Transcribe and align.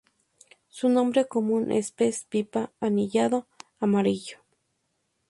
Su 0.67 0.89
nombre 0.89 1.25
común 1.27 1.71
es 1.71 1.91
pez 1.91 2.25
pipa 2.27 2.71
anillado 2.79 3.45
amarillo. 3.79 4.39